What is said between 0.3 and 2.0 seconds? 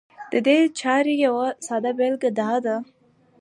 د دې چارې يوه ساده